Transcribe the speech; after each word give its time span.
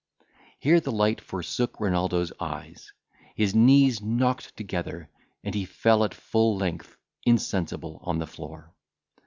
Here 0.57 0.79
the 0.79 0.91
light 0.91 1.21
forsook 1.21 1.79
Renaldo's 1.79 2.33
eyes, 2.39 2.91
his 3.35 3.53
knees 3.53 4.01
knocked 4.01 4.57
together, 4.57 5.11
and 5.43 5.53
he 5.53 5.63
fell 5.65 6.03
at 6.03 6.15
full 6.15 6.57
length 6.57 6.97
insensible 7.23 7.99
on 8.01 8.17
the 8.17 8.25
floor. 8.25 8.73